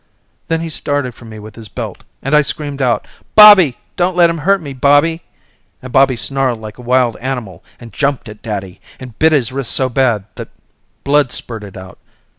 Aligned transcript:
Then 0.47 0.61
he 0.61 0.69
started 0.71 1.13
for 1.13 1.25
me 1.25 1.37
with 1.37 1.53
the 1.53 1.69
belt 1.75 2.03
and 2.23 2.35
I 2.35 2.41
screamed 2.41 2.81
out 2.81 3.05
Bobby! 3.35 3.77
Don't 3.97 4.15
let 4.17 4.31
him 4.31 4.39
hurt 4.39 4.59
me, 4.59 4.73
Bobby, 4.73 5.21
and 5.79 5.93
Bobby 5.93 6.15
snarled 6.15 6.59
like 6.59 6.79
a 6.79 6.81
wild 6.81 7.17
animal 7.17 7.63
and 7.79 7.93
jumped 7.93 8.27
at 8.27 8.41
daddy 8.41 8.81
and 8.99 9.19
bit 9.19 9.31
his 9.31 9.51
wrist 9.51 9.71
so 9.71 9.89
bad 9.89 10.25
the 10.33 10.47
blood 11.03 11.31
spurted 11.31 11.77
out. 11.77 11.99